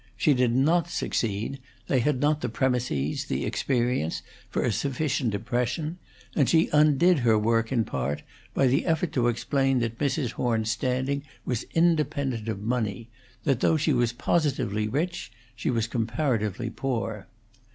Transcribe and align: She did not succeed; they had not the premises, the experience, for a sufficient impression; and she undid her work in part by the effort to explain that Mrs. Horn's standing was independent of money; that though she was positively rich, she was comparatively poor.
She 0.17 0.33
did 0.33 0.55
not 0.55 0.89
succeed; 0.89 1.59
they 1.87 1.99
had 1.99 2.19
not 2.21 2.41
the 2.41 2.49
premises, 2.49 3.25
the 3.25 3.45
experience, 3.45 4.23
for 4.49 4.63
a 4.63 4.71
sufficient 4.71 5.35
impression; 5.35 5.99
and 6.35 6.49
she 6.49 6.71
undid 6.73 7.19
her 7.19 7.37
work 7.37 7.71
in 7.71 7.83
part 7.83 8.23
by 8.55 8.65
the 8.65 8.87
effort 8.87 9.13
to 9.13 9.27
explain 9.27 9.77
that 9.81 9.99
Mrs. 9.99 10.31
Horn's 10.31 10.71
standing 10.71 11.21
was 11.45 11.65
independent 11.75 12.47
of 12.49 12.63
money; 12.63 13.11
that 13.43 13.59
though 13.59 13.77
she 13.77 13.93
was 13.93 14.11
positively 14.11 14.87
rich, 14.87 15.31
she 15.55 15.69
was 15.69 15.85
comparatively 15.85 16.71
poor. 16.71 17.27